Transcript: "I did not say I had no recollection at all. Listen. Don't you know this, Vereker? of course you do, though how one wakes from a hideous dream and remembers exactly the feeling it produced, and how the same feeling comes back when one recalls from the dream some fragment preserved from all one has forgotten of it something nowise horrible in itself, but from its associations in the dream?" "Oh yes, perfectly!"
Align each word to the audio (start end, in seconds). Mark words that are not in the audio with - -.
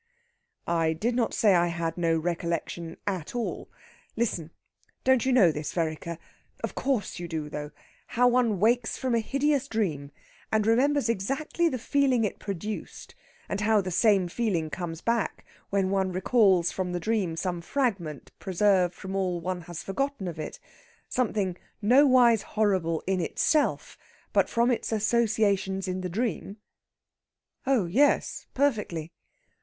"I 0.65 0.93
did 0.93 1.13
not 1.15 1.31
say 1.31 1.53
I 1.53 1.67
had 1.67 1.95
no 1.95 2.17
recollection 2.17 2.97
at 3.05 3.35
all. 3.35 3.69
Listen. 4.15 4.49
Don't 5.03 5.27
you 5.27 5.31
know 5.31 5.51
this, 5.51 5.71
Vereker? 5.73 6.17
of 6.63 6.73
course 6.73 7.19
you 7.19 7.27
do, 7.27 7.49
though 7.49 7.69
how 8.17 8.27
one 8.27 8.59
wakes 8.59 8.97
from 8.97 9.13
a 9.13 9.19
hideous 9.19 9.67
dream 9.67 10.09
and 10.51 10.65
remembers 10.65 11.07
exactly 11.07 11.69
the 11.69 11.77
feeling 11.77 12.23
it 12.23 12.39
produced, 12.39 13.13
and 13.47 13.61
how 13.61 13.79
the 13.79 13.91
same 13.91 14.27
feeling 14.27 14.71
comes 14.71 15.01
back 15.01 15.45
when 15.69 15.91
one 15.91 16.11
recalls 16.11 16.71
from 16.71 16.93
the 16.93 16.99
dream 16.99 17.35
some 17.35 17.61
fragment 17.61 18.31
preserved 18.39 18.95
from 18.95 19.15
all 19.15 19.39
one 19.39 19.61
has 19.69 19.83
forgotten 19.83 20.27
of 20.27 20.39
it 20.39 20.59
something 21.09 21.55
nowise 21.79 22.41
horrible 22.41 23.03
in 23.05 23.21
itself, 23.21 23.99
but 24.33 24.49
from 24.49 24.71
its 24.71 24.91
associations 24.91 25.87
in 25.87 26.01
the 26.01 26.09
dream?" 26.09 26.57
"Oh 27.67 27.85
yes, 27.85 28.47
perfectly!" 28.55 29.11